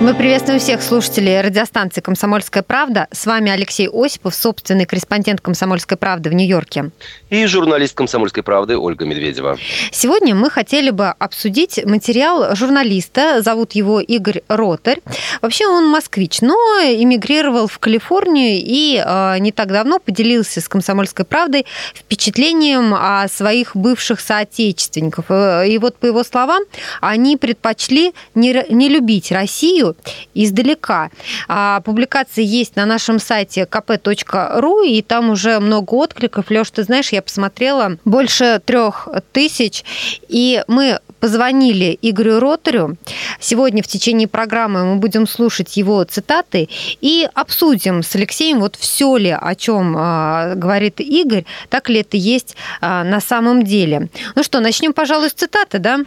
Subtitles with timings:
[0.00, 3.06] Мы приветствуем всех слушателей радиостанции «Комсомольская правда».
[3.12, 6.90] С вами Алексей Осипов, собственный корреспондент «Комсомольской правды» в Нью-Йорке.
[7.28, 9.58] И журналист «Комсомольской правды» Ольга Медведева.
[9.92, 13.42] Сегодня мы хотели бы обсудить материал журналиста.
[13.42, 15.02] Зовут его Игорь Ротарь.
[15.42, 21.26] Вообще он москвич, но эмигрировал в Калифорнию и э, не так давно поделился с «Комсомольской
[21.26, 25.26] правдой» впечатлением о своих бывших соотечественников.
[25.28, 26.62] Э, и вот по его словам,
[27.02, 29.89] они предпочли не, не любить Россию,
[30.34, 31.10] издалека.
[31.48, 36.50] А, публикации есть на нашем сайте kp.ru, и там уже много откликов.
[36.50, 39.84] Леш, ты знаешь, я посмотрела больше трех тысяч,
[40.28, 42.96] и мы позвонили Игорю Ротарю.
[43.38, 46.68] Сегодня в течение программы мы будем слушать его цитаты
[47.00, 52.16] и обсудим с Алексеем вот все ли, о чем э, говорит Игорь, так ли это
[52.16, 54.08] есть э, на самом деле.
[54.34, 55.98] Ну что, начнем, пожалуй, с цитаты, да?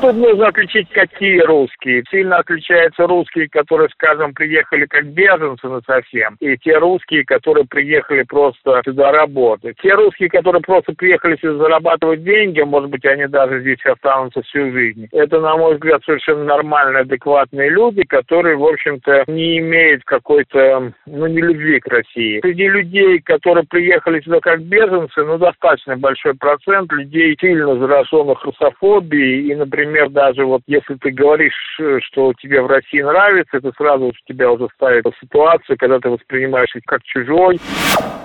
[0.00, 2.04] Тут нужно отличить, какие русские.
[2.10, 8.22] Сильно отличаются русские, которые, скажем, приехали как беженцы на совсем, и те русские, которые приехали
[8.22, 9.76] просто сюда работать.
[9.82, 14.70] Те русские, которые просто приехали сюда зарабатывать деньги, может быть, они даже здесь останутся всю
[14.72, 15.08] жизнь.
[15.12, 21.26] Это, на мой взгляд, совершенно нормальные, адекватные люди, которые, в общем-то, не имеют какой-то, ну,
[21.26, 22.40] не любви к России.
[22.40, 29.52] Среди людей, которые приехали сюда как беженцы, ну, достаточно большой процент людей, сильно зараженных русофобией.
[29.52, 31.54] И, например, даже вот если ты говоришь,
[32.00, 36.74] что тебе в России нравится, это сразу тебя уже ставит в ситуацию, когда ты воспринимаешь
[36.74, 37.58] их как чужой.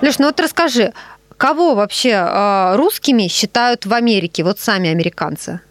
[0.01, 0.93] Леш, ну вот расскажи,
[1.37, 5.61] кого вообще э, русскими считают в Америке, вот сами американцы?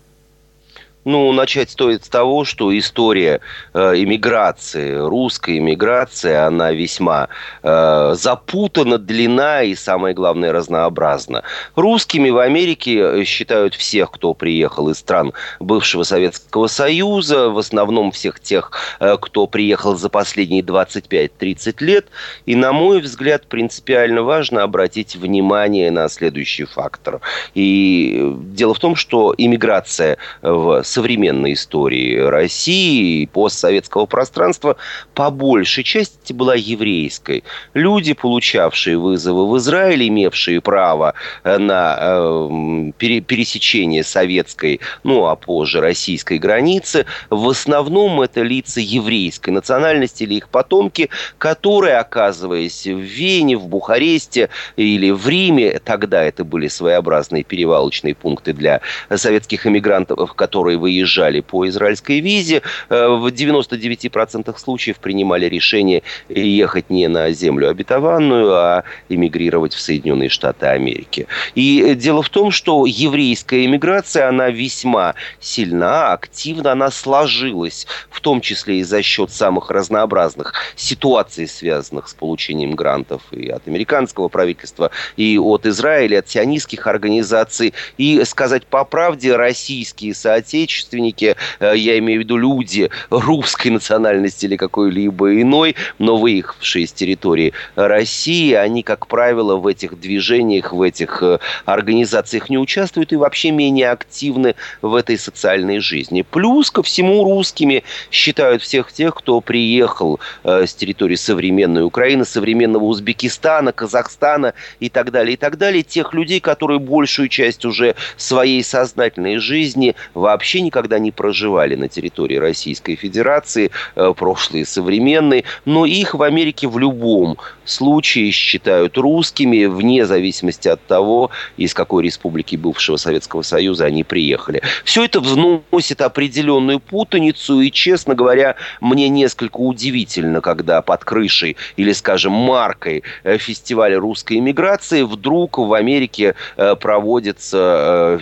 [1.04, 3.40] Ну, начать стоит с того, что история
[3.72, 7.28] э, иммиграции, русской иммиграции, она весьма
[7.62, 11.42] э, запутана, длина и, самое главное, разнообразна.
[11.74, 18.12] Русскими в Америке э, считают всех, кто приехал из стран бывшего Советского Союза, в основном
[18.12, 22.08] всех тех, э, кто приехал за последние 25-30 лет.
[22.44, 27.22] И, на мой взгляд, принципиально важно обратить внимание на следующий фактор.
[27.54, 34.76] И дело в том, что иммиграция в современной истории России постсоветского пространства
[35.14, 37.44] по большей части была еврейской.
[37.74, 41.14] Люди, получавшие вызовы в Израиль, имевшие право
[41.44, 49.50] э, на э, пересечение советской, ну а позже российской границы, в основном это лица еврейской
[49.50, 51.08] национальности или их потомки,
[51.38, 58.52] которые, оказываясь в Вене, в Бухаресте или в Риме, тогда это были своеобразные перевалочные пункты
[58.52, 58.80] для
[59.14, 67.06] советских эмигрантов, которые выезжали по израильской визе, э, в 99% случаев принимали решение ехать не
[67.08, 71.26] на землю обетованную, а эмигрировать в Соединенные Штаты Америки.
[71.54, 78.40] И дело в том, что еврейская эмиграция, она весьма сильна, активна, она сложилась, в том
[78.40, 84.90] числе и за счет самых разнообразных ситуаций, связанных с получением грантов и от американского правительства,
[85.16, 87.74] и от Израиля, от сионистских организаций.
[87.98, 94.46] И сказать по правде, российские соотечественники родственники, э, я имею в виду люди русской национальности
[94.46, 100.82] или какой-либо иной, но выехавшие из территории России, они, как правило, в этих движениях, в
[100.82, 106.22] этих э, организациях не участвуют и вообще менее активны в этой социальной жизни.
[106.22, 112.84] Плюс ко всему русскими считают всех тех, кто приехал э, с территории современной Украины, современного
[112.84, 115.82] Узбекистана, Казахстана и так далее, и так далее.
[115.82, 122.36] Тех людей, которые большую часть уже своей сознательной жизни вообще никогда не проживали на территории
[122.36, 130.06] Российской Федерации, э, прошлые, современные, но их в Америке в любом случае считают русскими, вне
[130.06, 134.62] зависимости от того, из какой республики бывшего Советского Союза они приехали.
[134.84, 141.92] Все это вносит определенную путаницу, и, честно говоря, мне несколько удивительно, когда под крышей или,
[141.92, 148.20] скажем, маркой э, фестиваля русской иммиграции вдруг в Америке э, проводятся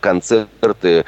[0.00, 1.04] концерты,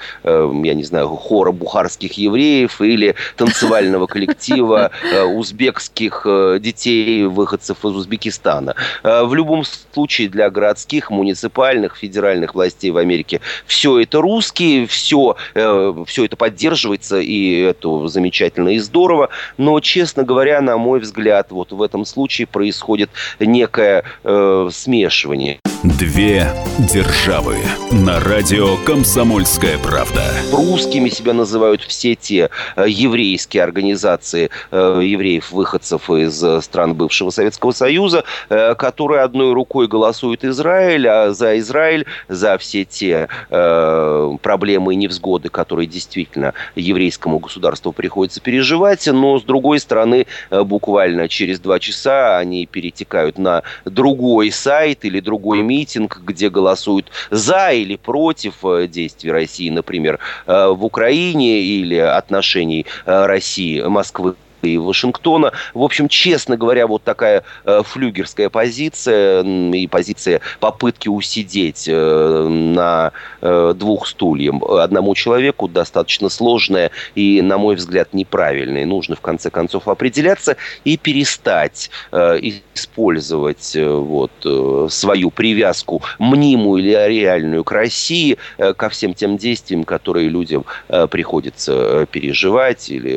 [0.63, 7.97] я не знаю, хора бухарских евреев или танцевального коллектива э, узбекских э, детей, выходцев из
[7.97, 8.75] Узбекистана.
[9.03, 15.37] Э, в любом случае для городских, муниципальных, федеральных властей в Америке все это русские, все,
[15.55, 19.31] все это поддерживается, и это замечательно и здорово.
[19.57, 25.61] Но, честно говоря, на мой взгляд, вот в этом случае происходит некое смешивание.
[25.85, 27.59] Две державы
[27.91, 30.23] на радио «Комсомольская правда».
[30.53, 37.73] Русскими себя называют все те э, еврейские организации э, евреев-выходцев из э, стран бывшего Советского
[37.73, 45.49] Союза, которые одной рукой голосуют Израиль, а за Израиль, за все те проблемы и невзгоды,
[45.49, 52.67] которые действительно еврейскому государству приходится переживать, но с другой стороны, буквально через два часа они
[52.67, 58.55] перетекают на другой сайт или другой митинг, где голосуют за или против
[58.89, 64.35] действий России, например, в Украине или отношений э, России, Москвы
[64.65, 65.53] и Вашингтона.
[65.75, 73.13] В общем, честно говоря, вот такая э, флюгерская позиция и позиция попытки усидеть э, на
[73.41, 74.35] э, двух стульях
[74.69, 78.85] одному человеку достаточно сложная и, на мой взгляд, неправильная.
[78.85, 81.91] Нужно, в конце концов, определяться и перестать
[82.75, 84.31] использовать вот,
[84.93, 88.39] свою привязку мнимую или реальную к России
[88.77, 90.65] ко всем тем действиям, которые людям
[91.11, 93.15] приходится переживать или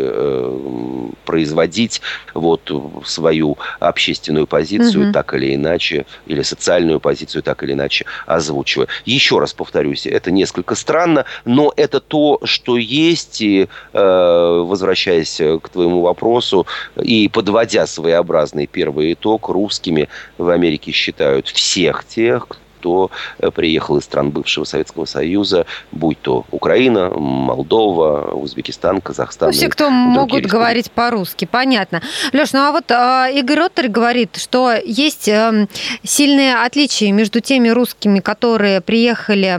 [1.38, 2.02] производить
[2.34, 2.72] вот
[3.06, 5.14] свою общественную позицию угу.
[5.14, 8.88] так или иначе, или социальную позицию так или иначе озвучивая.
[9.06, 15.70] Еще раз повторюсь, это несколько странно, но это то, что есть, и э, возвращаясь к
[15.70, 16.66] твоему вопросу,
[17.00, 23.10] и подводя своеобразный первый итог, русскими в Америке считают всех тех, кто
[23.40, 29.50] э, приехал из стран бывшего Советского Союза, будь то Украина, Молдова, Узбекистан, Казахстан.
[29.50, 30.52] Ну, все, кто могут республики.
[30.52, 32.02] говорить по-русски, понятно.
[32.34, 35.68] Леш, ну а вот э, Игорь Роттер говорит, что есть э,
[36.04, 39.58] сильные отличия между теми русскими, которые приехали э,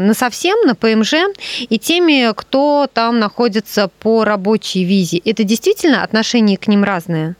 [0.00, 1.14] на совсем, на ПМЖ,
[1.60, 5.18] и теми, кто там находится по рабочей визе.
[5.18, 7.36] Это действительно отношение к ним разное?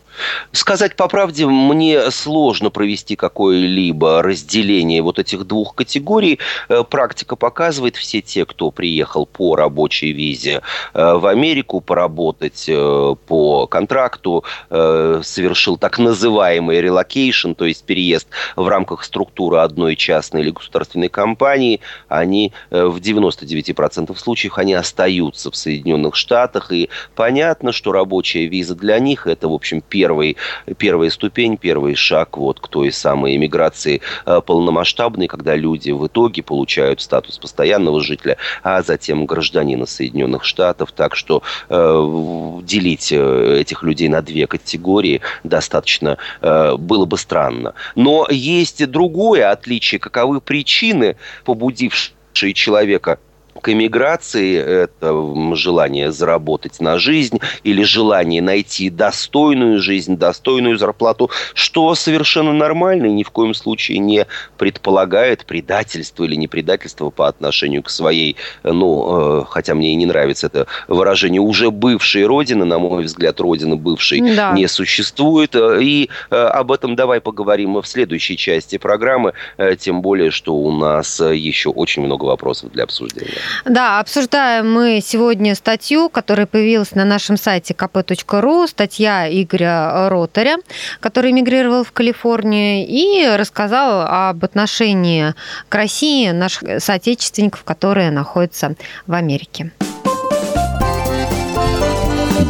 [0.52, 6.38] Сказать по правде, мне сложно провести какое-либо разделение вот этих двух категорий.
[6.69, 10.62] Э, практика показывает, все те, кто приехал по рабочей визе
[10.93, 18.67] э, в Америку поработать э, по контракту, совершил так называемый relocation, то есть переезд в
[18.69, 26.17] рамках структуры одной частной или государственной компании, они в 99% случаев они остаются в Соединенных
[26.17, 26.72] Штатах.
[26.72, 30.36] И понятно, что рабочая виза для них это, в общем, первый первый,
[30.76, 36.42] первая ступень, первый шаг вот к той самой иммиграции э, полномасштабной, когда люди в итоге
[36.42, 40.92] получают статус постоянного жителя, а затем гражданина Соединенных Штатов.
[40.92, 47.72] Так что э, делить э, этих людей на две категории достаточно э, было бы странно.
[47.94, 49.98] Но есть другое отличие.
[49.98, 53.18] Каковы причины, побудившие человека
[53.60, 61.94] к эмиграции, это желание заработать на жизнь или желание найти достойную жизнь, достойную зарплату, что
[61.94, 64.26] совершенно нормально и ни в коем случае не
[64.58, 70.06] предполагает предательство или не предательство по отношению к своей, ну, э, хотя мне и не
[70.06, 74.52] нравится это выражение, уже бывшей родины, на мой взгляд, родина бывшей да.
[74.52, 75.54] не существует.
[75.54, 80.70] И э, об этом давай поговорим в следующей части программы, э, тем более, что у
[80.70, 83.44] нас еще очень много вопросов для обсуждения.
[83.64, 90.56] Да, обсуждаем мы сегодня статью, которая появилась на нашем сайте kp.ru, статья Игоря Ротаря,
[91.00, 95.35] который эмигрировал в Калифорнию и рассказал об отношении
[95.69, 98.75] к России наших соотечественников, которые находятся
[99.06, 99.73] в Америке.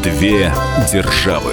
[0.03, 0.53] Две
[0.93, 1.53] державы.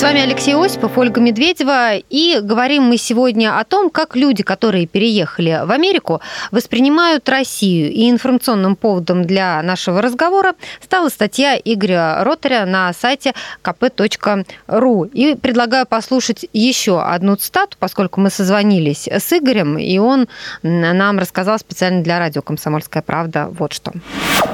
[0.00, 4.86] С вами Алексей Осипов, Ольга Медведева, и говорим мы сегодня о том, как люди, которые
[4.86, 7.92] переехали в Америку, воспринимают Россию.
[7.92, 15.10] И информационным поводом для нашего разговора стала статья Игоря Ротаря на сайте kp.ru.
[15.12, 20.28] И предлагаю послушать еще одну цитату, поскольку мы созвонились с Игорем, и он
[20.62, 23.92] нам рассказал специально для радио «Комсомольская правда» вот что.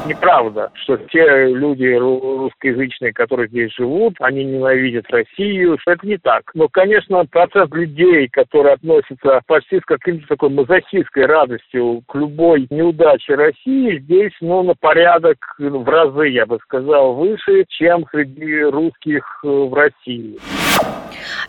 [0.07, 5.79] Неправда, что те люди русскоязычные, которые здесь живут, они ненавидят Россию.
[5.87, 6.43] Это не так.
[6.55, 13.35] Но, конечно, процесс людей, которые относятся почти с каким-то такой мазохистской радостью к любой неудаче
[13.35, 19.49] России, здесь, ну, на порядок в разы, я бы сказал, выше, чем среди русских э,
[19.49, 20.39] в России.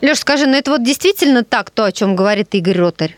[0.00, 3.16] Леш, скажи, ну это вот действительно так, то, о чем говорит Игорь Ротарь?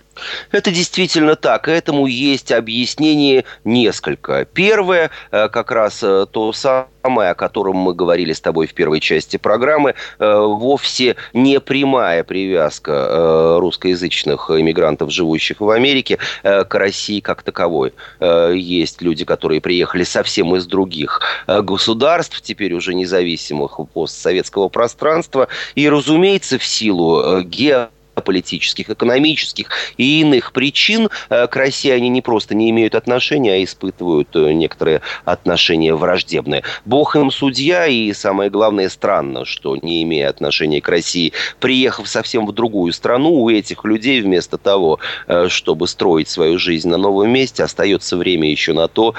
[0.50, 1.68] Это действительно так.
[1.68, 4.44] Этому есть объяснение несколько.
[4.44, 9.00] Первое, э, как раз э, то самое, о котором мы говорили с тобой в первой
[9.00, 17.42] части программы, э, вовсе не прямая привязка русскоязычных иммигрантов, живущих в Америке, к России как
[17.42, 17.92] таковой.
[18.20, 26.58] Есть люди, которые приехали совсем из других государств, теперь уже независимых постсоветского пространства, и, разумеется,
[26.58, 27.88] в силу ге
[28.20, 33.64] политических, экономических и иных причин э, к России они не просто не имеют отношения, а
[33.64, 36.62] испытывают э, некоторые отношения враждебные.
[36.84, 42.46] Бог им судья, и самое главное, странно, что не имея отношения к России, приехав совсем
[42.46, 47.30] в другую страну, у этих людей вместо того, э, чтобы строить свою жизнь на новом
[47.30, 49.14] месте, остается время еще на то,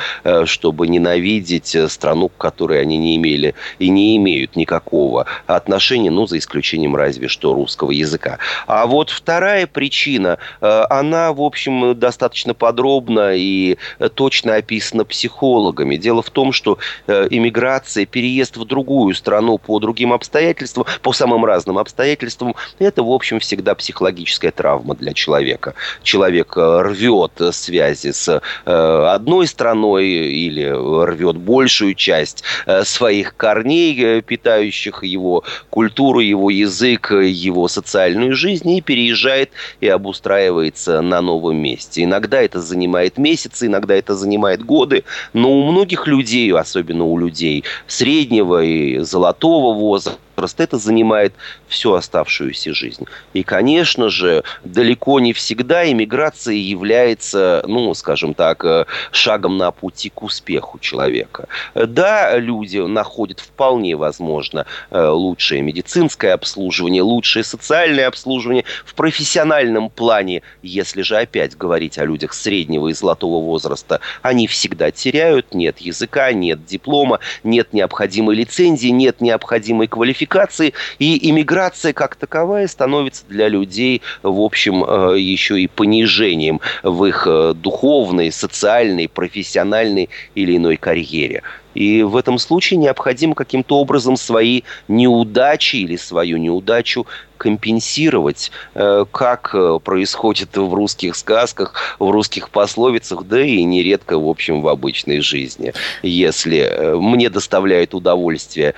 [0.45, 6.37] чтобы ненавидеть страну, к которой они не имели и не имеют никакого отношения, ну, за
[6.37, 8.37] исключением разве что русского языка.
[8.67, 13.77] А вот вторая причина, э, она, в общем, достаточно подробно и
[14.15, 15.95] точно описана психологами.
[15.95, 21.45] Дело в том, что э, иммиграция, переезд в другую страну по другим обстоятельствам, по самым
[21.45, 25.73] разным обстоятельствам, это, в общем, всегда психологическая травма для человека.
[26.03, 30.65] Человек э, рвет связи с одной страной или
[31.05, 32.43] рвет большую часть
[32.83, 41.21] своих корней, питающих его культуру, его язык, его социальную жизнь, и переезжает и обустраивается на
[41.21, 42.03] новом месте.
[42.03, 47.63] Иногда это занимает месяцы, иногда это занимает годы, но у многих людей, особенно у людей
[47.87, 51.33] среднего и золотого возраста, возраст, это занимает
[51.67, 53.05] всю оставшуюся жизнь.
[53.33, 60.09] И, конечно же, далеко не всегда иммиграция является, ну, скажем так, э, шагом на пути
[60.09, 61.47] к успеху человека.
[61.75, 70.41] Да, люди находят вполне возможно э, лучшее медицинское обслуживание, лучшее социальное обслуживание в профессиональном плане,
[70.63, 76.33] если же опять говорить о людях среднего и золотого возраста, они всегда теряют, нет языка,
[76.33, 83.49] нет диплома, нет необходимой лицензии, нет необходимой квалификации, квалификации, и иммиграция как таковая становится для
[83.49, 90.77] людей, в общем, э, еще и понижением в их э, духовной, социальной, профессиональной или иной
[90.77, 91.43] карьере.
[91.73, 97.05] И в этом случае необходимо каким-то образом свои неудачи или свою неудачу
[97.41, 104.29] компенсировать, э, как э, происходит в русских сказках, в русских пословицах, да и нередко, в
[104.29, 105.73] общем, в обычной жизни.
[106.03, 108.75] Если э, мне доставляют удовольствие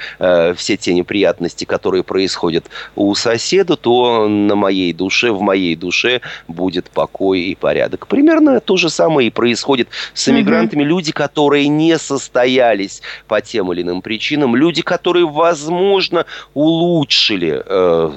[0.56, 6.90] все те неприятности, которые происходят у соседа, то на моей душе, в моей душе будет
[6.90, 8.08] покой и порядок.
[8.08, 10.84] Примерно то же самое и происходит с иммигрантами.
[10.84, 10.90] Угу.
[10.90, 11.98] Люди, которые не
[12.84, 17.63] состоялись по тем или иным причинам, люди, которые, возможно, улучшили,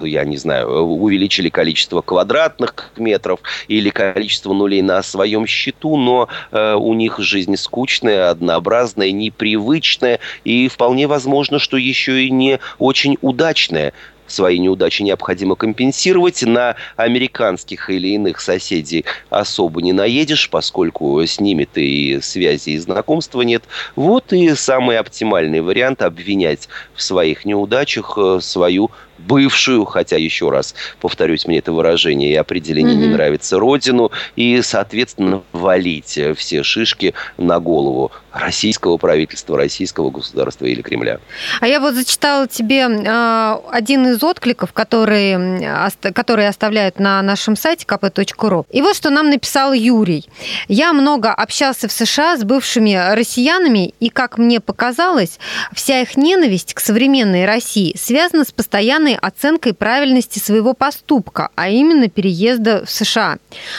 [0.07, 6.75] я не знаю, увеличили количество квадратных метров или количество нулей на своем счету, но э,
[6.75, 13.93] у них жизнь скучная, однообразная, непривычная и вполне возможно, что еще и не очень удачная
[14.27, 16.43] свои неудачи необходимо компенсировать.
[16.43, 22.79] На американских или иных соседей особо не наедешь, поскольку с ними ты и связи, и
[22.79, 23.65] знакомства нет.
[23.95, 30.75] Вот и самый оптимальный вариант обвинять в своих неудачах э, свою бывшую, хотя еще раз
[31.01, 32.99] повторюсь, мне это выражение и определение mm-hmm.
[32.99, 40.83] не нравится, родину, и, соответственно, валить все шишки на голову российского правительства, российского государства или
[40.83, 41.21] Кремля.
[41.61, 47.87] А я вот зачитала тебе э, один из откликов, которые, которые оставляют на нашем сайте
[47.87, 48.67] kp.ru.
[48.71, 50.29] И вот что нам написал Юрий.
[50.69, 55.39] Я много общался в США с бывшими россиянами, и, как мне показалось,
[55.75, 61.69] вся их ненависть к современной России связана с постоянной постоянной оценкой правильности своего поступка, а
[61.69, 63.39] именно переезда в США.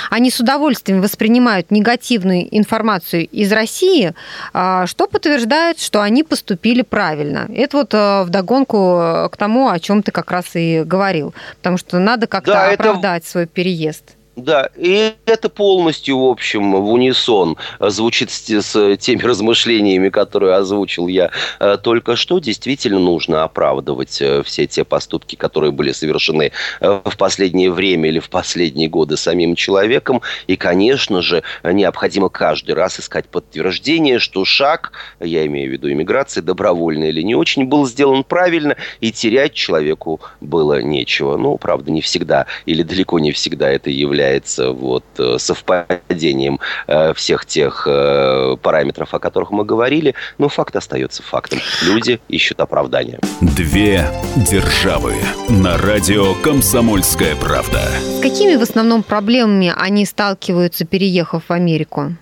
[0.09, 4.13] Они с удовольствием воспринимают негативную информацию из России,
[4.53, 7.47] а, что подтверждает, что они поступили правильно.
[7.53, 11.33] Это вот а, вдогонку к тому, о чем ты как раз и говорил.
[11.57, 13.31] Потому что надо как-то да, оправдать это...
[13.31, 14.16] свой переезд.
[14.37, 21.07] Да, и это полностью, в общем, в унисон звучит с, с теми размышлениями, которые озвучил
[21.07, 22.37] я э, только что.
[22.37, 26.51] Действительно нужно оправдывать э, все те поступки, которые были совершены
[26.81, 30.21] э, в последнее время или в последние годы самим человеком.
[30.45, 36.41] И, конечно же, необходимо каждый раз искать подтверждение, что шаг, я имею в виду иммиграции,
[36.41, 41.37] добровольный или не очень, был сделан правильно, и терять человеку было нечего.
[41.37, 47.13] Ну, правда, не всегда или далеко не всегда это является является вот э, совпадением э,
[47.13, 51.59] всех тех э, параметров, о которых мы говорили, но факт остается фактом.
[51.83, 53.19] Люди ищут оправдания.
[53.41, 54.05] Две
[54.35, 55.13] державы
[55.49, 57.81] на радио «Комсомольская правда».
[58.19, 62.15] С какими в основном проблемами они сталкиваются, переехав в Америку?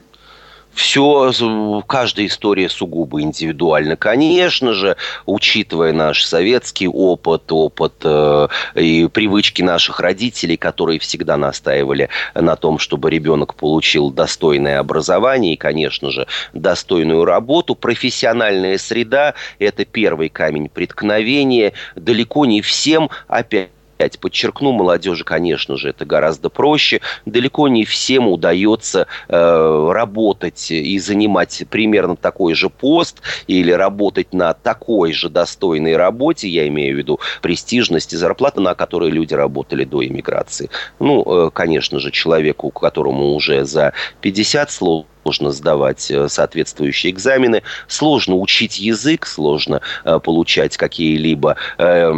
[0.75, 1.31] Все,
[1.87, 3.95] каждая история сугубо индивидуальна.
[3.95, 12.09] Конечно же, учитывая наш советский опыт, опыт э, и привычки наших родителей, которые всегда настаивали
[12.33, 19.85] на том, чтобы ребенок получил достойное образование и, конечно же, достойную работу, профессиональная среда– это
[19.85, 21.71] первый камень преткновения.
[21.95, 27.01] Далеко не всем, опять опять подчеркну, молодежи, конечно же, это гораздо проще.
[27.25, 34.53] Далеко не всем удается э, работать и занимать примерно такой же пост или работать на
[34.53, 39.85] такой же достойной работе, я имею в виду престижность и зарплата, на которой люди работали
[39.85, 40.69] до иммиграции.
[40.99, 47.63] Ну, э, конечно же, человеку, которому уже за 50 слов сложно сдавать э, соответствующие экзамены,
[47.87, 52.11] сложно учить язык, сложно э, получать какие-либо э,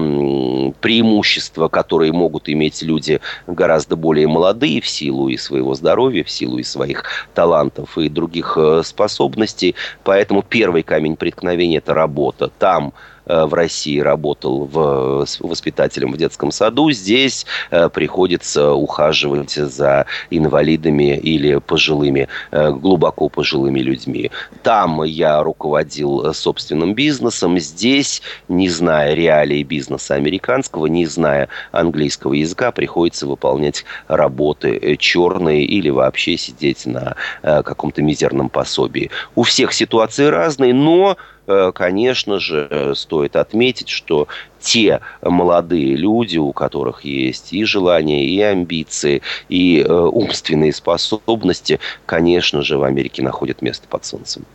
[0.82, 6.58] преимущества, которые могут иметь люди гораздо более молодые в силу и своего здоровья, в силу
[6.58, 9.76] и своих талантов и других э, способностей.
[10.04, 12.52] Поэтому первый камень преткновения– это работа.
[12.60, 12.94] Там
[13.27, 21.57] в России работал в, воспитателем в детском саду, здесь э, приходится ухаживать за инвалидами или
[21.57, 24.31] пожилыми, э, глубоко пожилыми людьми.
[24.63, 32.72] Там я руководил собственным бизнесом, здесь, не зная реалий бизнеса американского, не зная английского языка,
[32.72, 39.12] приходится выполнять работы черные или вообще сидеть на каком-то мизерном пособии.
[39.36, 41.37] У всех ситуации разные, но Э,
[41.74, 44.27] конечно же, стоит отметить, что
[44.60, 52.62] те молодые люди, у которых есть и желания, и амбиции, и э, умственные способности, конечно
[52.63, 54.46] же, в Америке находят место под солнцем.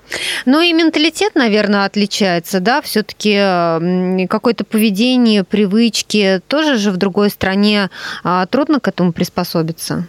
[0.44, 2.82] Ну и менталитет, наверное, отличается, да?
[2.82, 7.90] Все-таки какое-то поведение, привычки тоже же в другой стране
[8.24, 10.06] а, трудно к этому приспособиться.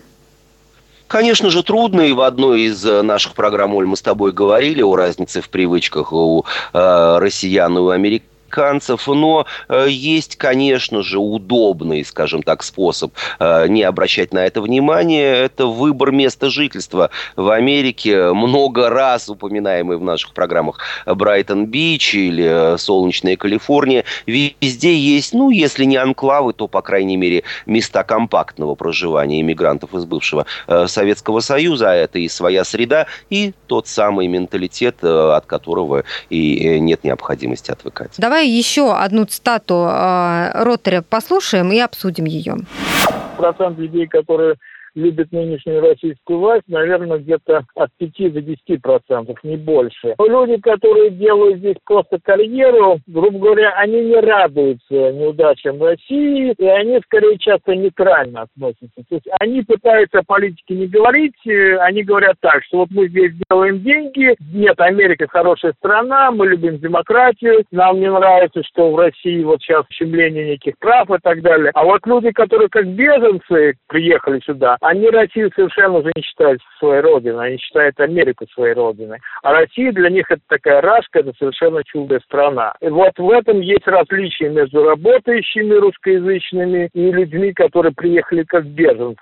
[1.07, 4.81] Конечно же, трудно, и в одной из э, наших программ, Оль, мы с тобой говорили
[4.81, 11.01] о разнице в привычках у э, россиян и у американцев американцев, но э, есть, конечно
[11.01, 15.33] же, удобный, скажем так, способ э, не обращать на это внимание.
[15.33, 17.09] Это выбор места жительства.
[17.35, 24.03] В Америке много раз упоминаемый в наших программах Брайтон-Бич или э, солнечная Калифорния.
[24.25, 30.05] Везде есть, ну, если не анклавы, то, по крайней мере, места компактного проживания иммигрантов из
[30.05, 30.45] бывшего
[30.85, 31.91] Советского Союза.
[31.91, 38.11] А это и своя среда, и тот самый менталитет, от которого и нет необходимости отвыкать.
[38.17, 42.57] Давай Давай еще одну цитату э, Ротаря послушаем и обсудим ее.
[43.37, 44.55] Процент людей, которые
[44.95, 50.15] любит нынешнюю российскую власть, наверное, где-то от 5 до 10 процентов, не больше.
[50.19, 56.99] Люди, которые делают здесь просто карьеру, грубо говоря, они не радуются неудачам России, и они
[57.05, 59.03] скорее часто нейтрально относятся.
[59.09, 63.07] То есть они пытаются о политике не говорить, э, они говорят так, что вот мы
[63.07, 68.97] здесь делаем деньги, нет, Америка хорошая страна, мы любим демократию, нам не нравится, что в
[68.97, 71.71] России вот сейчас ущемление неких прав и так далее.
[71.73, 77.01] А вот люди, которые как беженцы приехали сюда, они Россию совершенно уже не считают своей
[77.01, 79.19] родиной, они считают Америку своей родиной.
[79.41, 82.73] А Россия для них это такая рашка, это совершенно чудная страна.
[82.81, 89.21] И вот в этом есть различие между работающими русскоязычными и людьми, которые приехали как беженцы.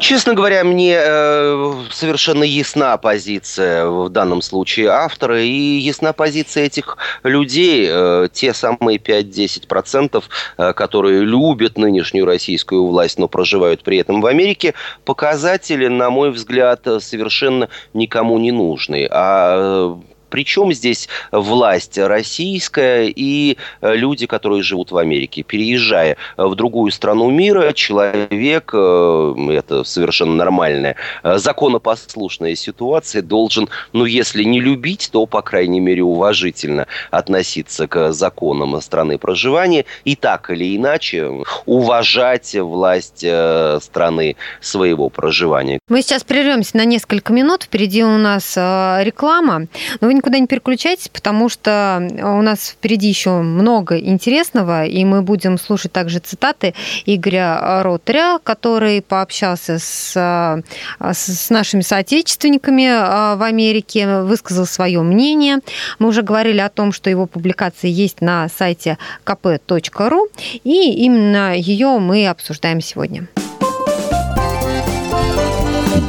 [0.00, 6.96] Честно говоря, мне э, совершенно ясна позиция в данном случае автора и ясна позиция этих
[7.22, 10.24] людей, э, те самые 5-10%,
[10.56, 14.72] э, которые любят нынешнюю российскую власть, но проживают при этом в Америке,
[15.04, 19.06] показатели, на мой взгляд, совершенно никому не нужны.
[19.10, 25.42] А Причем здесь власть российская и люди, которые живут в Америке.
[25.42, 34.60] Переезжая в другую страну мира, человек, это совершенно нормальная, законопослушная ситуация, должен, ну, если не
[34.60, 41.30] любить, то, по крайней мере, уважительно относиться к законам страны проживания и так или иначе
[41.66, 45.78] уважать власть э, страны своего проживания.
[45.88, 47.64] Мы сейчас прервемся на несколько минут.
[47.64, 49.66] Впереди у нас э, реклама.
[50.00, 55.22] Но вы никуда не переключайтесь, потому что у нас впереди еще много интересного, и мы
[55.22, 56.74] будем слушать также цитаты
[57.06, 65.60] Игоря Ротаря, который пообщался с, э, с нашими соотечественниками в Америке, высказал свое мнение.
[65.98, 70.28] Мы уже говорили о том, что его публикации есть на сайте kp.ru,
[70.64, 73.26] и именно ее мы обсуждаем сегодня.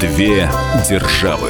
[0.01, 0.49] Две
[0.89, 1.49] державы.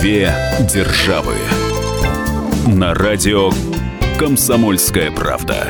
[0.00, 1.34] Две державы.
[2.66, 3.50] На радио
[4.18, 5.66] «Комсомольская правда».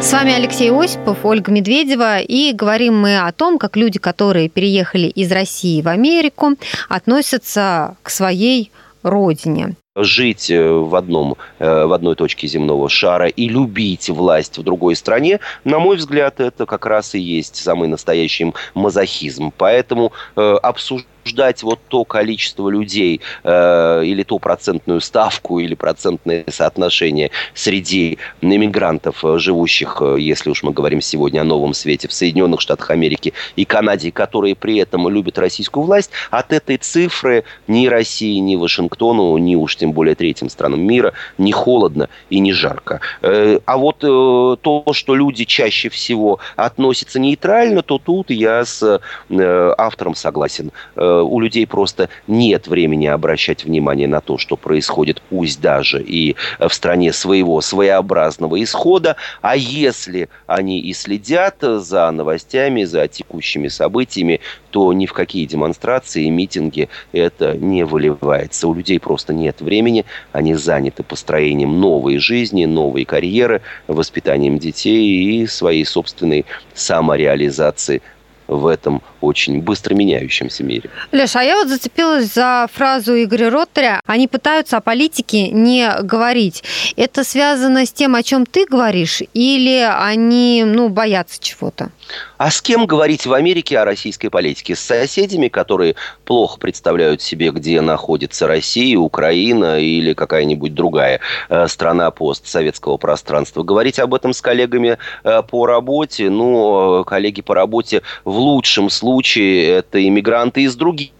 [0.00, 5.06] С вами Алексей Осипов, Ольга Медведева, и говорим мы о том, как люди, которые переехали
[5.06, 6.56] из России в Америку,
[6.88, 8.72] относятся к своей
[9.04, 14.62] родине жить э, в, одном, э, в одной точке земного шара и любить власть в
[14.62, 19.52] другой стране, на мой взгляд, это как раз и есть самый настоящий мазохизм.
[19.56, 26.44] Поэтому э, обсуждать ждать вот то количество людей э, или ту процентную ставку или процентное
[26.48, 32.12] соотношение среди иммигрантов, э, живущих, э, если уж мы говорим сегодня о новом свете, в
[32.12, 37.86] Соединенных Штатах Америки и Канаде, которые при этом любят российскую власть, от этой цифры ни
[37.86, 43.00] России, ни Вашингтону, ни уж тем более третьим странам мира не холодно и не жарко.
[43.22, 49.00] Э, а вот э, то, что люди чаще всего относятся нейтрально, то тут я с
[49.28, 50.72] э, автором согласен.
[50.96, 56.36] Э, у людей просто нет времени обращать внимание на то, что происходит, пусть даже и
[56.58, 59.16] в стране своего своеобразного исхода.
[59.42, 66.28] А если они и следят за новостями, за текущими событиями, то ни в какие демонстрации,
[66.28, 68.66] митинги это не выливается.
[68.66, 75.46] У людей просто нет времени, они заняты построением новой жизни, новой карьеры, воспитанием детей и
[75.46, 78.02] своей собственной самореализации
[78.46, 80.90] в этом очень быстро меняющемся мире.
[81.12, 84.00] Леша, а я вот зацепилась за фразу Игоря Роттера.
[84.06, 86.62] Они пытаются о политике не говорить.
[86.96, 91.90] Это связано с тем, о чем ты говоришь, или они ну, боятся чего-то?
[92.36, 94.76] А с кем говорить в Америке о российской политике?
[94.76, 102.10] С соседями, которые плохо представляют себе, где находится Россия, Украина или какая-нибудь другая э, страна
[102.10, 103.62] постсоветского пространства.
[103.62, 109.13] Говорить об этом с коллегами э, по работе, ну, коллеги по работе в лучшем случае
[109.22, 111.10] это иммигранты из других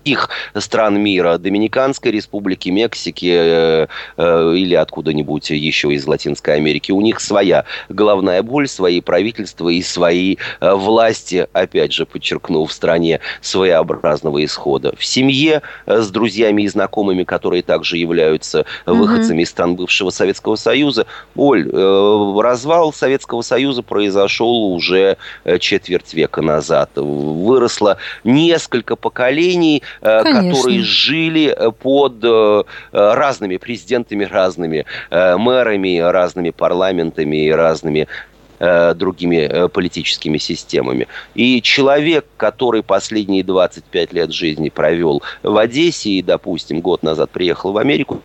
[0.55, 6.93] стран мира, Доминиканской республики, Мексики э, или откуда-нибудь еще из Латинской Америки.
[6.93, 13.21] У них своя головная боль, свои правительства и свои власти, опять же, подчеркну, в стране
[13.41, 14.95] своеобразного исхода.
[14.99, 20.57] В семье э, с друзьями и знакомыми, которые также являются выходцами из стран бывшего Советского
[20.57, 21.07] Союза.
[21.37, 26.91] Оль, э, развал Советского Союза произошел уже э, четверть века назад.
[27.85, 30.51] Выросло несколько поколений, Конечно.
[30.51, 32.25] которые жили под
[32.93, 38.09] разными президентами, разными мэрами, разными парламентами и разными
[38.61, 41.09] Э, другими э, политическими системами.
[41.35, 47.73] И человек, который последние 25 лет жизни провел в Одессе и, допустим, год назад приехал
[47.73, 48.21] в Америку,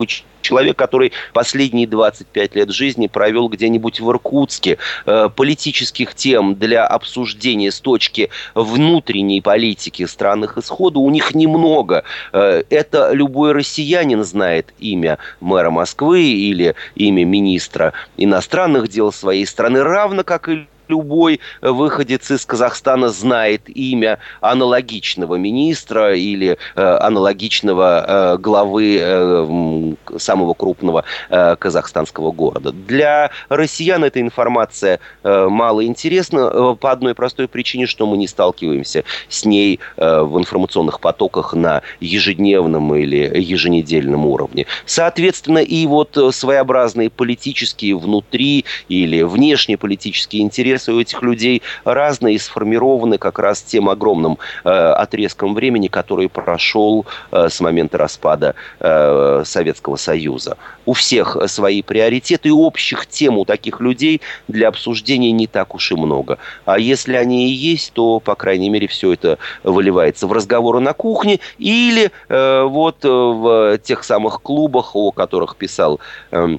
[0.50, 7.70] человек, который последние 25 лет жизни провел где-нибудь в Иркутске, э, политических тем для обсуждения
[7.70, 12.02] с точки внутренней политики странных исхода у них немного.
[12.32, 19.84] Э, это любой россиянин знает имя мэра Москвы или имя министра иностранных дел своей страны,
[19.84, 28.38] равно как и любой выходец из Казахстана знает имя аналогичного министра или э, аналогичного э,
[28.38, 32.72] главы э, самого крупного э, казахстанского города.
[32.72, 38.26] Для россиян эта информация э, мало интересна э, по одной простой причине, что мы не
[38.26, 44.66] сталкиваемся с ней э, в информационных потоках на ежедневном или еженедельном уровне.
[44.86, 50.42] Соответственно, и вот своеобразные политические внутри или внешние политические
[50.80, 56.28] интересы у этих людей разные и сформированы как раз тем огромным э, отрезком времени, который
[56.28, 60.56] прошел э, с момента распада э, Советского Союза.
[60.86, 65.92] У всех свои приоритеты и общих тем у таких людей для обсуждения не так уж
[65.92, 66.38] и много.
[66.64, 70.92] А если они и есть, то, по крайней мере, все это выливается в разговоры на
[70.92, 76.58] кухне или э, вот в тех самых клубах, о которых писал э, Э,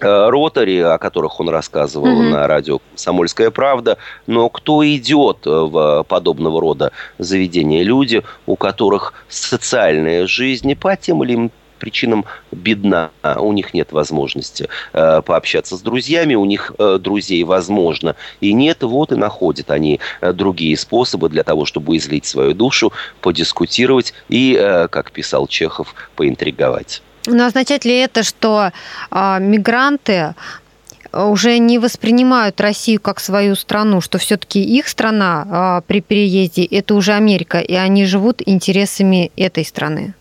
[0.00, 2.30] ротари, о которых он рассказывал mm-hmm.
[2.30, 3.98] на радио «Самольская правда».
[4.26, 7.82] Но кто идет в подобного рода заведения?
[7.82, 13.10] Люди, у которых социальная жизнь по тем или иным причинам бедна.
[13.38, 18.82] У них нет возможности э, пообщаться с друзьями, у них э, друзей возможно и нет.
[18.82, 24.58] Вот и находят они э, другие способы для того, чтобы излить свою душу, подискутировать и,
[24.60, 27.02] э, как писал Чехов, поинтриговать.
[27.28, 28.72] Но означает ли это, что
[29.10, 30.34] а, мигранты
[31.12, 36.94] уже не воспринимают Россию как свою страну, что все-таки их страна а, при переезде это
[36.94, 40.14] уже Америка, и они живут интересами этой страны?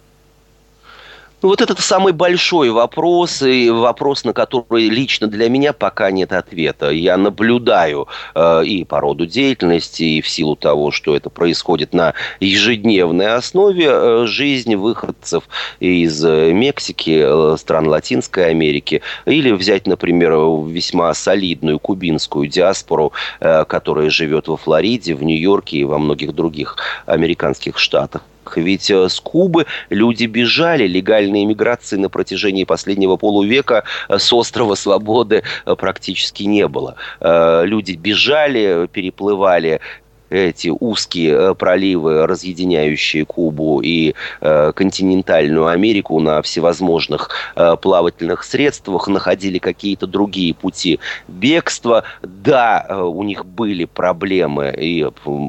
[1.44, 6.34] Ну, вот это самый большой вопрос, и вопрос, на который лично для меня пока нет
[6.34, 6.90] ответа.
[6.90, 12.16] Я наблюдаю э, и по роду деятельности, и в силу того, что это происходит на
[12.40, 15.44] ежедневной основе, э, жизнь выходцев
[15.80, 20.34] из э, Мексики, э, стран Латинской Америки, или взять, например,
[20.66, 26.78] весьма солидную кубинскую диаспору, э, которая живет во Флориде, в Нью-Йорке и во многих других
[27.06, 28.24] американских штатах.
[28.56, 34.76] Ведь э, с Кубы люди бежали, легальной иммиграции на протяжении последнего полувека э, с острова
[34.76, 36.96] Свободы э, практически не было.
[37.20, 39.82] Люди бежали, переплывали
[40.30, 49.08] эти узкие э, проливы, разъединяющие Кубу и э, континентальную Америку на всевозможных э, плавательных средствах,
[49.08, 52.04] находили какие-то другие пути бегства.
[52.22, 55.06] Да, э, у них были проблемы и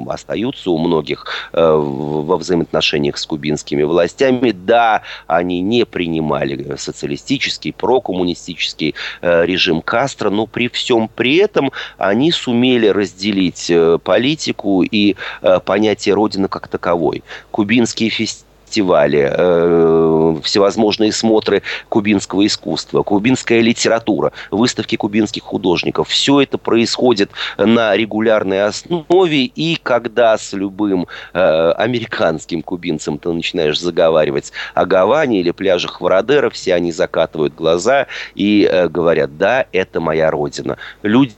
[0.09, 4.53] остаются у многих э, во взаимоотношениях с кубинскими властями.
[4.53, 12.31] Да, они не принимали социалистический, прокоммунистический э, режим Кастро, но при всем при этом они
[12.33, 13.73] сумели разделить
[14.05, 17.23] политику политику и э, понятие Родины как таковой.
[17.51, 26.09] Кубинские фестивали фестивали, э, всевозможные смотры кубинского искусства, кубинская литература, выставки кубинских художников.
[26.09, 33.81] Все это происходит на регулярной основе, и когда с любым э, американским кубинцем ты начинаешь
[33.81, 40.01] заговаривать о Гаване или пляжах Вородера, все они закатывают глаза и э, говорят, да, это
[40.01, 40.77] моя родина.
[41.03, 41.33] Люди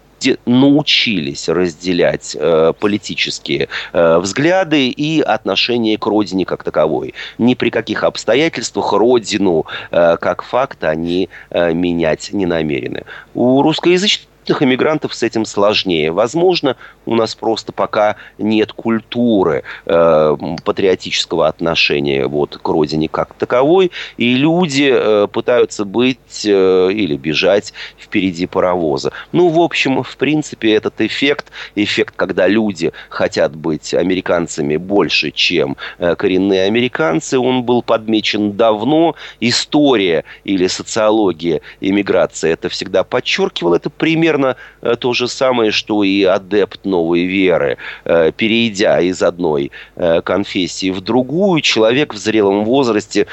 [0.46, 7.14] научились разделять э, политические э, взгляды и отношение к родине как таковой.
[7.38, 13.04] Ни при каких обстоятельствах родину э, как факт они э, менять не намерены.
[13.34, 16.10] У русскоязычных Крупных иммигрантов с этим сложнее.
[16.10, 23.92] Возможно, у нас просто пока нет культуры э, патриотического отношения вот, к родине как таковой,
[24.16, 29.12] и люди э, пытаются быть э, или бежать впереди паровоза.
[29.30, 35.76] Ну, в общем, в принципе, этот эффект, эффект, когда люди хотят быть американцами больше, чем
[35.98, 39.14] э, коренные американцы, он был подмечен давно.
[39.38, 43.74] История или социология иммиграции это всегда подчеркивал.
[43.74, 47.76] Это примерно примерно э, то же самое, что и адепт новой веры.
[48.04, 53.26] Э, перейдя из одной э, конфессии в другую, человек в зрелом возрасте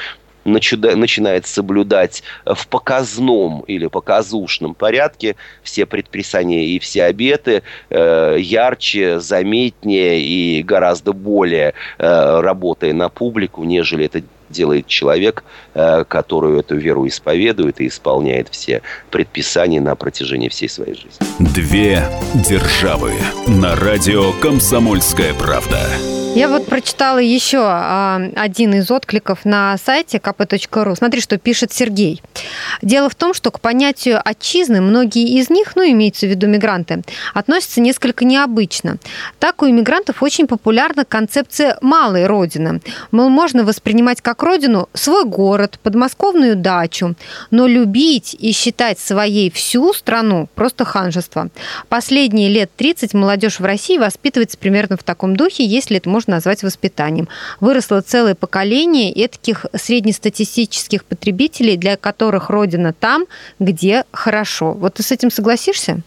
[0.44, 10.62] начинает соблюдать в показном или показушном порядке все предписания и все обеты ярче, заметнее и
[10.62, 17.86] гораздо более работая на публику, нежели это делает человек, э, который эту веру исповедует и
[17.86, 21.18] исполняет все предписания на протяжении всей своей жизни.
[21.38, 22.02] Две
[22.34, 23.12] державы
[23.46, 25.80] на радио «Комсомольская правда».
[26.34, 30.94] Я вот прочитала еще а, один из откликов на сайте kp.ru.
[30.94, 32.22] Смотри, что пишет Сергей.
[32.80, 37.02] Дело в том, что к понятию отчизны многие из них, ну, имеются в виду мигранты,
[37.34, 38.98] относятся несколько необычно.
[39.40, 42.80] Так у иммигрантов очень популярна концепция малой родины.
[43.10, 47.14] Мол, можно воспринимать как родину свой город, подмосковную дачу,
[47.50, 51.48] но любить и считать своей всю страну просто ханжество.
[51.88, 56.62] Последние лет 30 молодежь в России воспитывается примерно в таком духе, если это можно назвать
[56.62, 57.28] воспитанием.
[57.60, 63.26] Выросло целое поколение таких среднестатистических потребителей, для которых родина там,
[63.58, 64.72] где хорошо.
[64.72, 66.00] Вот ты с этим согласишься?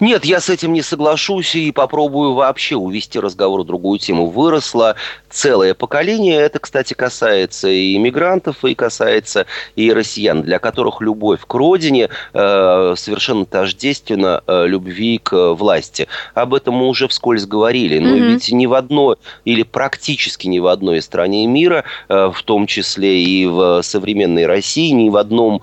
[0.00, 4.26] Нет, я с этим не соглашусь и попробую вообще увести разговор в другую тему.
[4.26, 4.96] Выросло
[5.28, 11.54] целое поколение, это, кстати, касается и иммигрантов, и касается и россиян, для которых любовь к
[11.54, 16.08] родине э, совершенно тождественна э, любви к власти.
[16.32, 18.32] Об этом мы уже вскользь говорили, но mm-hmm.
[18.32, 23.22] ведь ни в одной, или практически ни в одной стране мира, э, в том числе
[23.22, 25.62] и в современной России, ни в одном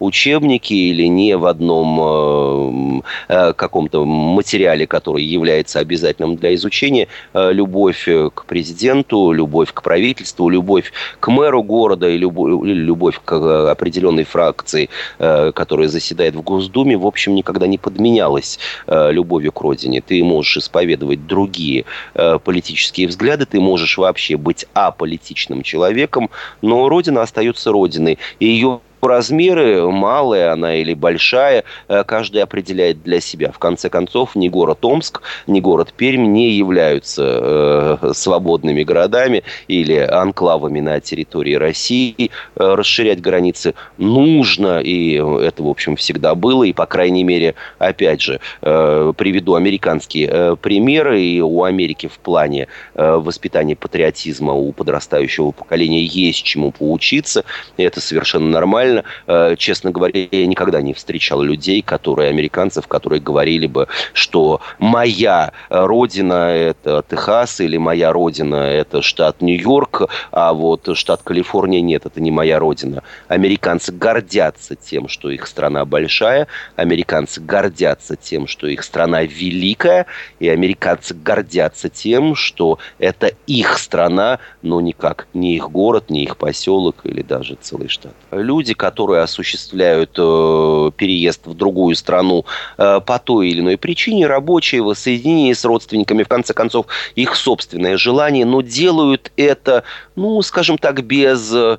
[0.00, 7.52] учебнике или не в одном э, э, каком-то материале, который является обязательным для изучения, э,
[7.52, 14.24] любовь к президенту, любовь к правительству, любовь к мэру города и любовь, любовь к определенной
[14.24, 20.00] фракции, которая заседает в Госдуме, в общем, никогда не подменялась любовью к родине.
[20.00, 21.84] Ты можешь исповедовать другие
[22.14, 26.30] политические взгляды, ты можешь вообще быть аполитичным человеком,
[26.62, 28.18] но родина остается родиной.
[28.40, 33.52] И ее размеры, малая она или большая, э, каждый определяет для себя.
[33.52, 39.96] В конце концов, ни город Омск, ни город Пермь не являются э, свободными городами или
[39.96, 42.30] анклавами на территории России.
[42.56, 46.64] Э, расширять границы нужно, и это, в общем, всегда было.
[46.64, 51.22] И, по крайней мере, опять же, э, приведу американские э, примеры.
[51.22, 57.44] И у Америки в плане э, воспитания патриотизма у подрастающего поколения есть чему поучиться.
[57.76, 59.04] Это совершенно нормально нормально.
[59.26, 65.52] Э, честно говоря, я никогда не встречал людей, которые, американцев, которые говорили бы, что моя
[65.68, 72.20] родина– это Техас, или моя родина– это штат Нью-Йорк, а вот штат Калифорния– нет, это
[72.20, 73.02] не моя родина.
[73.28, 76.46] Американцы гордятся тем, что их страна большая,
[76.76, 80.06] американцы гордятся тем, что их страна великая,
[80.38, 86.36] и американцы гордятся тем, что это их страна, но никак не их город, не их
[86.36, 88.14] поселок или даже целый штат.
[88.30, 92.46] Люди, которые осуществляют э, переезд в другую страну
[92.78, 97.98] э, по той или иной причине, рабочие, воссоединение с родственниками, в конце концов, их собственное
[97.98, 99.82] желание, но делают это,
[100.16, 101.76] ну, скажем так, без, э,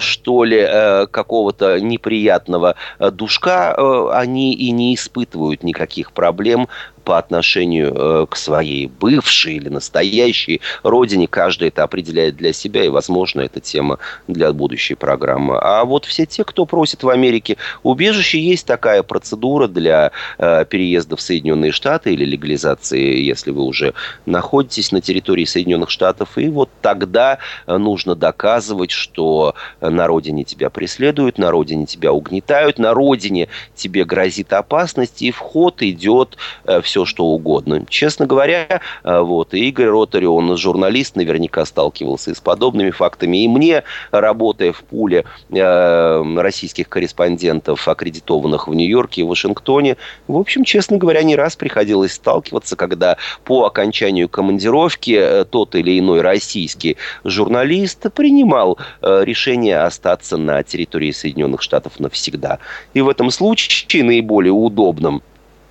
[0.00, 6.68] что ли, э, какого-то неприятного э, душка, э, они и не испытывают никаких проблем
[7.08, 11.26] по отношению э, к своей бывшей или настоящей родине.
[11.26, 15.58] Каждый это определяет для себя, и, возможно, это тема для будущей программы.
[15.58, 21.16] А вот все те, кто просит в Америке убежище, есть такая процедура для э, переезда
[21.16, 23.94] в Соединенные Штаты или легализации, если вы уже
[24.26, 26.36] находитесь на территории Соединенных Штатов.
[26.36, 32.92] И вот тогда нужно доказывать, что на родине тебя преследуют, на родине тебя угнетают, на
[32.92, 37.84] родине тебе грозит опасность, и вход идет э, все все что угодно.
[37.88, 43.44] Честно говоря, э, вот, и Игорь Ротари, он журналист, наверняка сталкивался и с подобными фактами.
[43.44, 50.64] И мне, работая в пуле э, российских корреспондентов, аккредитованных в Нью-Йорке и Вашингтоне, в общем,
[50.64, 56.96] честно говоря, не раз приходилось сталкиваться, когда по окончанию командировки э, тот или иной российский
[57.22, 62.58] журналист принимал решение остаться на территории Соединенных Штатов навсегда.
[62.94, 65.22] И в этом случае наиболее удобным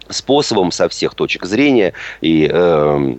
[0.10, 1.93] способом со всех точек зрения.
[2.22, 3.15] И э,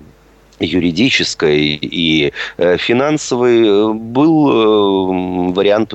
[0.60, 5.94] юридической и э, финансовой э, был э, вариант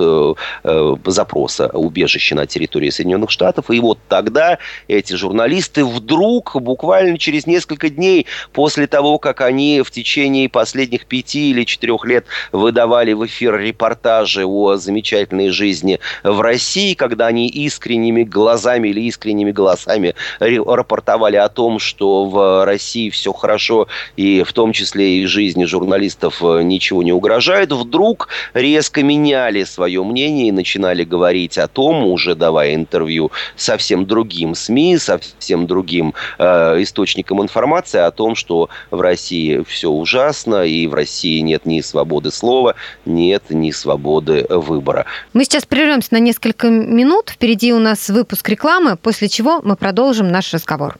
[1.05, 3.69] запроса убежища на территории Соединенных Штатов.
[3.69, 9.91] И вот тогда эти журналисты вдруг, буквально через несколько дней после того, как они в
[9.91, 16.93] течение последних пяти или четырех лет выдавали в эфир репортажи о замечательной жизни в России,
[16.93, 23.87] когда они искренними глазами или искренними голосами рапортовали о том, что в России все хорошо
[24.15, 29.63] и в в том числе и жизни журналистов, э, ничего не угрожает, вдруг резко меняли
[29.63, 36.13] свое мнение и начинали говорить о том, уже давая интервью совсем другим СМИ, совсем другим
[36.37, 41.81] э, источникам информации о том, что в России все ужасно, и в России нет ни
[41.81, 45.07] свободы слова, нет ни свободы выбора.
[45.33, 47.31] Мы сейчас прервемся на несколько минут.
[47.31, 50.99] Впереди у нас выпуск рекламы, после чего мы продолжим наш разговор.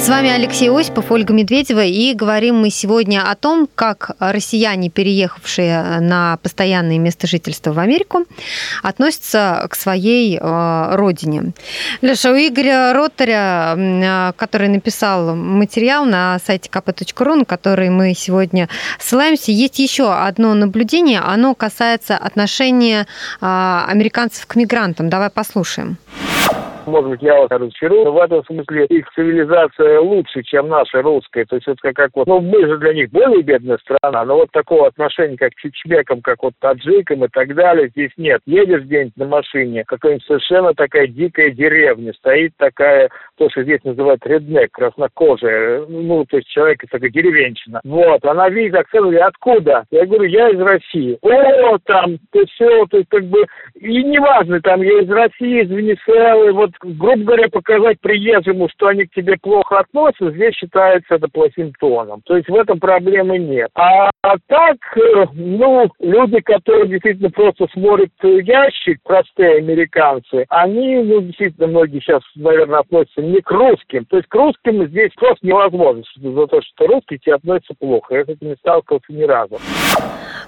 [0.00, 6.00] С вами Алексей Осипов, Ольга Медведева, и говорим мы сегодня о том, как россияне, переехавшие
[6.00, 8.24] на постоянное место жительства в Америку,
[8.82, 11.52] относятся к своей э, родине.
[12.00, 18.70] Леша, у Игоря Ротаря, э, который написал материал на сайте kp.ru, на который мы сегодня
[18.98, 23.06] ссылаемся, есть еще одно наблюдение, оно касается отношения
[23.42, 25.10] э, американцев к мигрантам.
[25.10, 25.98] Давай послушаем.
[26.90, 28.12] Может быть, я вас разочарую.
[28.12, 31.44] В этом смысле их цивилизация лучше, чем наша русская.
[31.44, 34.36] То есть это как, как вот, ну, мы же для них более бедная страна, но
[34.36, 38.40] вот такого отношения, как к чечмекам, как вот таджикам и так далее, здесь нет.
[38.46, 44.26] Едешь где-нибудь на машине, какая-нибудь совершенно такая дикая деревня, стоит такая, то, что здесь называют
[44.26, 47.80] реднек, краснокожая, ну, то есть человек, такая деревенщина.
[47.84, 49.84] Вот, она видит акцент, говорит, откуда?
[49.90, 51.18] Я говорю, я из России.
[51.22, 55.70] О, там, то все, то есть как бы, и неважно, там, я из России, из
[55.70, 61.28] Венесуэлы, вот грубо говоря, показать приезжему, что они к тебе плохо относятся, здесь считается это
[61.28, 62.22] плохим тоном.
[62.24, 63.70] То есть в этом проблемы нет.
[63.74, 71.20] А, а так, э, ну, люди, которые действительно просто смотрят ящик, простые американцы, они, ну,
[71.20, 74.04] действительно, многие сейчас, наверное, относятся не к русским.
[74.06, 78.14] То есть к русским здесь просто невозможно, за то, что русские тебе относятся плохо.
[78.14, 79.58] Я с этим не сталкивался ни разу.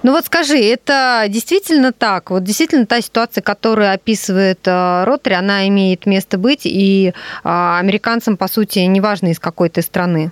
[0.03, 2.29] Ну вот скажи, это действительно так?
[2.29, 8.35] Вот действительно та ситуация, которую описывает э, Ротри, она имеет место быть, и а, американцам,
[8.35, 10.31] по сути, неважно из какой ты страны?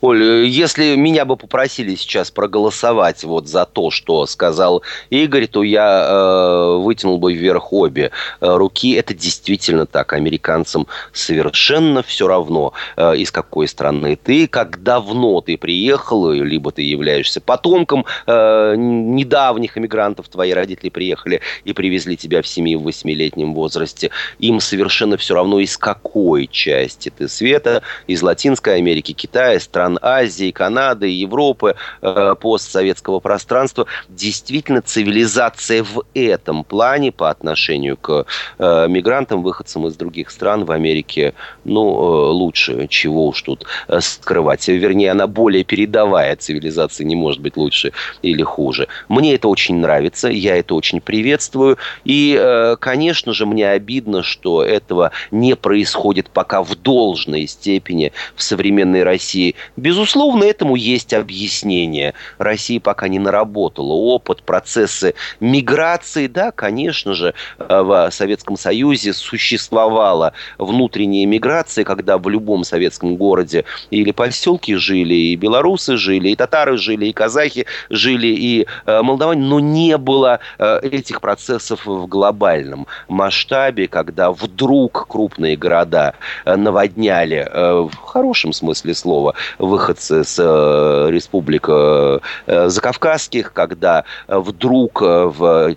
[0.00, 6.06] Оль, если меня бы попросили сейчас проголосовать вот за то, что сказал Игорь, то я
[6.08, 8.92] э, вытянул бы вверх обе э, руки.
[8.92, 10.12] Это действительно так.
[10.12, 16.82] Американцам совершенно все равно, э, из какой страны ты, как давно ты приехал, либо ты
[16.82, 24.10] являешься потомком э, недавних иммигрантов, твои родители приехали и привезли тебя в 7-8-летнем возрасте.
[24.38, 29.98] Им совершенно все равно, из какой части ты света, из Латинской Америки, Китая, стран стран
[30.02, 38.26] Азии, Канады, Европы, э, постсоветского пространства, действительно цивилизация в этом плане по отношению к
[38.58, 41.34] э, мигрантам, выходцам из других стран в Америке,
[41.64, 43.66] ну, э, лучше, чего уж тут
[44.00, 44.68] скрывать.
[44.68, 47.92] Вернее, она более передовая цивилизация, не может быть лучше
[48.22, 48.88] или хуже.
[49.08, 51.78] Мне это очень нравится, я это очень приветствую.
[52.04, 59.04] И, конечно же, мне обидно, что этого не происходит пока в должной степени в современной
[59.04, 59.37] России.
[59.76, 62.14] Безусловно, этому есть объяснение.
[62.38, 66.26] Россия пока не наработала опыт, процессы миграции.
[66.26, 73.64] Да, конечно же, э, в Советском Союзе существовала внутренняя миграция, когда в любом советском городе
[73.90, 79.42] или поселке жили и белорусы жили, и татары жили, и казахи жили, и э, молдаване,
[79.42, 86.14] но не было э, этих процессов в глобальном масштабе, когда вдруг крупные города
[86.44, 89.27] наводняли, в хорошем смысле слова,
[89.58, 95.74] выходцы с э, республик э, закавказских, когда вдруг э, в,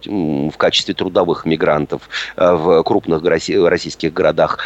[0.52, 4.60] в качестве трудовых мигрантов в крупных российских городах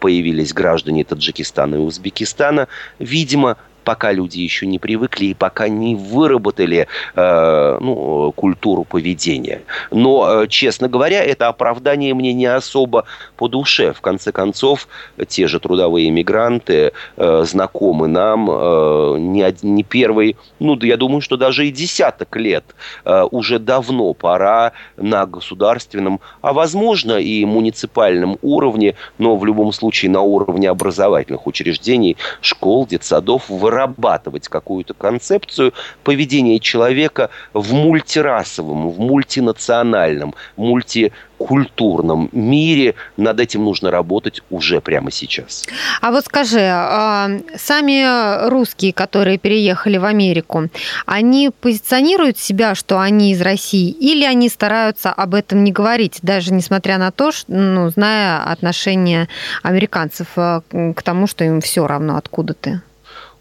[0.00, 2.68] появились граждане Таджикистана и Узбекистана,
[2.98, 9.62] видимо, пока люди еще не привыкли и пока не выработали э, ну, культуру поведения.
[9.90, 13.04] Но, э, честно говоря, это оправдание мне не особо
[13.36, 13.92] по душе.
[13.92, 14.88] В конце концов,
[15.28, 21.36] те же трудовые мигранты э, знакомы нам э, не, не первый, ну, я думаю, что
[21.36, 22.64] даже и десяток лет.
[23.04, 30.10] Э, уже давно пора на государственном, а возможно и муниципальном уровне, но в любом случае
[30.10, 35.72] на уровне образовательных учреждений, школ, детсадов, в вырабатывать какую-то концепцию
[36.04, 42.94] поведения человека в мультирасовом, в мультинациональном, мульти культурном мире.
[43.16, 45.64] Над этим нужно работать уже прямо сейчас.
[46.00, 50.68] А вот скажи, а, сами русские, которые переехали в Америку,
[51.04, 56.52] они позиционируют себя, что они из России, или они стараются об этом не говорить, даже
[56.52, 59.28] несмотря на то, что, ну, зная отношение
[59.62, 62.82] американцев а, к тому, что им все равно, откуда ты?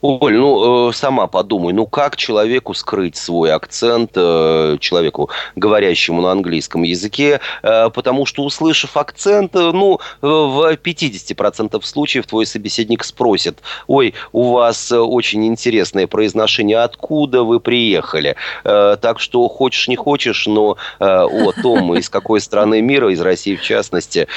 [0.01, 6.31] Оль, ну э, сама подумай, ну как человеку скрыть свой акцент, э, человеку, говорящему на
[6.31, 14.15] английском языке, э, потому что, услышав акцент, ну, в 50% случаев твой собеседник спросит, ой,
[14.31, 18.35] у вас очень интересное произношение, откуда вы приехали?
[18.63, 23.61] Так что хочешь не хочешь, но о том, из какой страны мира, из России в
[23.61, 24.27] частности,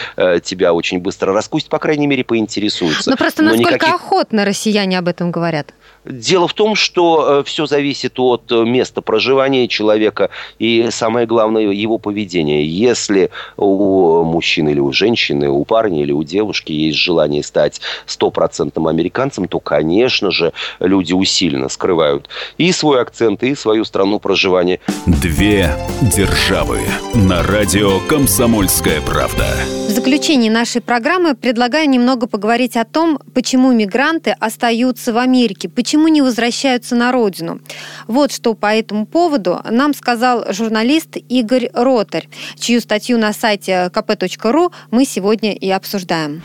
[0.43, 3.11] тебя очень быстро раскусит, по крайней мере, поинтересуются.
[3.11, 3.95] Ну просто насколько никаких...
[3.95, 5.54] охотно россияне об этом говорят?
[5.55, 5.75] Говорят?
[6.05, 10.29] Дело в том, что э, все зависит от э, места проживания человека
[10.59, 12.65] и, самое главное, его поведения.
[12.67, 18.87] Если у мужчины или у женщины, у парня или у девушки есть желание стать стопроцентным
[18.87, 22.29] американцем, то, конечно же, люди усиленно скрывают
[22.59, 24.81] и свой акцент, и свою страну проживания.
[25.07, 25.71] Две
[26.03, 26.81] державы
[27.15, 29.47] на радио «Комсомольская правда».
[29.89, 35.44] В заключении нашей программы предлагаю немного поговорить о том, почему мигранты остаются в Америке,
[35.75, 37.59] почему не возвращаются на родину.
[38.09, 44.73] Вот что по этому поводу нам сказал журналист Игорь Ротарь, чью статью на сайте kp.ru
[44.91, 46.43] мы сегодня и обсуждаем.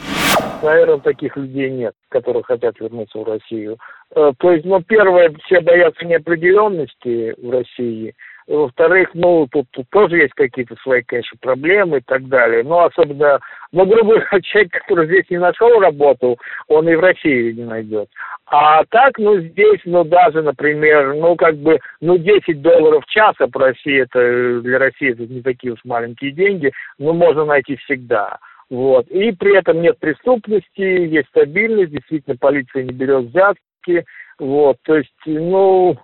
[0.62, 3.78] Наверное, таких людей нет, которые хотят вернуться в Россию.
[4.16, 8.14] Э, то есть, ну, первое, все боятся неопределенности в России–
[8.56, 12.64] во-вторых, ну, тут, тут тоже есть какие-то свои, конечно, проблемы и так далее.
[12.64, 13.40] Но особенно,
[13.72, 16.38] ну, грубо говоря, человек, который здесь не нашел работу,
[16.68, 18.10] он и в России не найдет.
[18.48, 23.36] А так, ну, здесь, ну, даже, например, ну, как бы, ну, 10 долларов в час,
[23.40, 27.76] а по России это, для России это не такие уж маленькие деньги, ну, можно найти
[27.76, 28.40] всегда.
[28.72, 29.08] Вот.
[29.10, 34.06] И при этом нет преступности, есть стабильность, действительно, полиция не берет взятки.
[34.40, 34.78] Вот.
[34.84, 35.98] То есть, ну,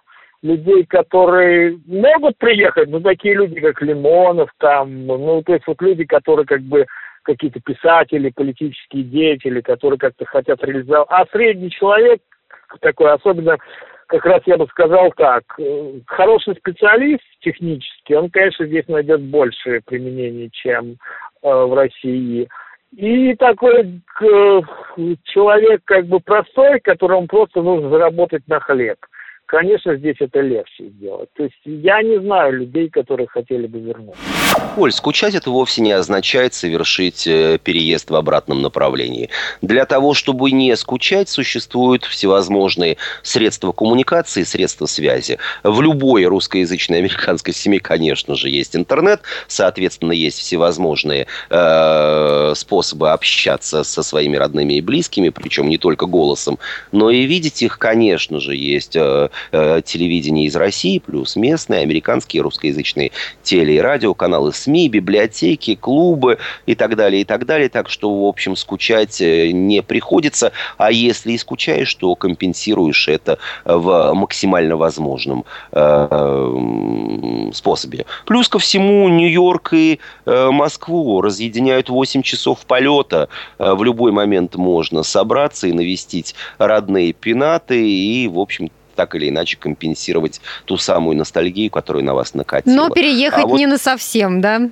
[0.46, 6.06] людей, которые могут приехать, ну, такие люди, как Лимонов, там, ну, то есть вот люди,
[6.06, 6.86] которые как бы
[7.24, 11.08] какие-то писатели, политические деятели, которые как-то хотят реализовать.
[11.10, 12.22] А средний человек
[12.80, 13.58] такой, особенно,
[14.06, 19.82] как раз я бы сказал так, э, хороший специалист технический, он, конечно, здесь найдет большее
[19.84, 20.96] применение, чем э,
[21.50, 22.48] в России.
[22.96, 24.62] И такой э,
[25.24, 28.98] человек как бы простой, которому просто нужно заработать на хлеб
[29.46, 31.30] конечно, здесь это легче сделать.
[31.34, 34.20] То есть я не знаю людей, которые хотели бы вернуться.
[34.78, 39.30] Оль, скучать это вовсе не означает совершить э, переезд в обратном направлении.
[39.62, 45.38] Для того, чтобы не скучать, существуют всевозможные средства коммуникации, средства связи.
[45.64, 53.84] В любой русскоязычной американской семье, конечно же, есть интернет, соответственно, есть всевозможные э, способы общаться
[53.84, 56.60] со своими родными и близкими, причем не только голосом,
[56.92, 62.42] но и видеть их, конечно же, есть э, э, телевидение из России, плюс местные, американские,
[62.44, 63.12] русскоязычные
[63.44, 67.70] теле- и радиоканалы, СМИ, библиотеки, клубы и так далее, и так далее.
[67.70, 70.52] Так что, в общем, скучать э, не приходится.
[70.78, 78.06] А если и скучаешь, то компенсируешь это в максимально возможном э, способе.
[78.26, 83.30] Плюс ко всему, Нью-Йорк и э, Москву разъединяют 8 часов полета.
[83.58, 89.30] Э, в любой момент можно собраться и навестить родные пенаты и, в общем так или
[89.30, 92.76] иначе компенсировать ту самую ностальгию, которую на вас накатила.
[92.76, 93.58] Но переехать а вот...
[93.58, 94.70] не на совсем, да?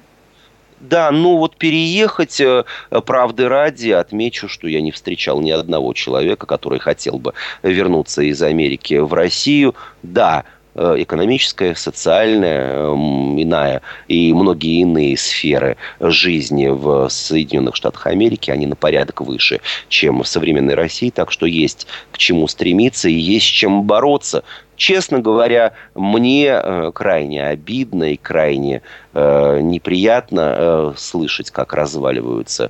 [0.80, 2.66] Да, ну вот переехать, э,
[3.06, 8.42] правды ради, отмечу, что я не встречал ни одного человека, который хотел бы вернуться из
[8.42, 9.76] Америки в Россию.
[10.02, 18.66] Да, Э, экономическая, социальная, иная и многие иные сферы жизни в Соединенных Штатах Америки, они
[18.66, 23.46] на порядок выше, чем в современной России, так что есть к чему стремиться и есть
[23.46, 24.44] с чем бороться.
[24.84, 28.82] Честно говоря, мне э, крайне обидно и крайне
[29.14, 32.70] э, неприятно э, слышать, как разваливаются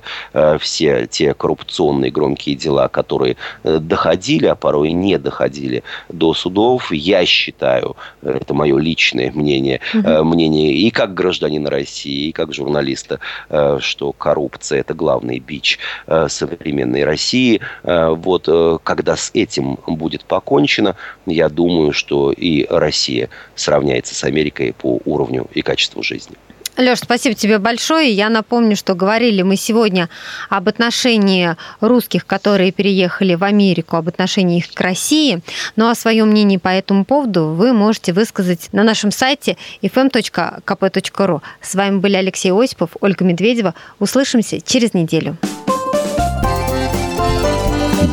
[0.60, 6.92] все те коррупционные громкие дела, которые доходили, а порой не доходили до судов.
[6.92, 13.18] Я считаю, это мое личное мнение, э, мнение и как гражданина России, и как журналиста,
[13.80, 17.60] что коррупция– это главный бич современной России.
[17.82, 18.48] Вот
[18.84, 20.94] когда с этим будет покончено,
[21.26, 26.36] я думаю, что и Россия сравняется с Америкой по уровню и качеству жизни.
[26.76, 28.10] Леш, спасибо тебе большое.
[28.10, 30.10] Я напомню, что говорили мы сегодня
[30.50, 35.40] об отношении русских, которые переехали в Америку, об отношении их к России.
[35.76, 41.40] Ну а свое мнение по этому поводу вы можете высказать на нашем сайте fm.kp.ru.
[41.62, 43.74] С вами были Алексей Осипов, Ольга Медведева.
[44.00, 45.36] Услышимся через неделю.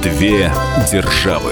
[0.03, 0.51] Две
[0.91, 1.51] державы.